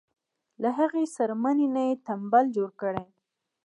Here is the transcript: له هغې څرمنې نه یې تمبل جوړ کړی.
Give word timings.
له 0.61 0.69
هغې 0.79 1.03
څرمنې 1.15 1.67
نه 1.75 1.81
یې 1.87 1.93
تمبل 2.07 2.45
جوړ 2.55 2.69
کړی. 2.81 3.05